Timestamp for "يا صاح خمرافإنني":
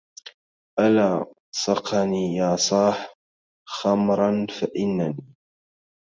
2.35-5.17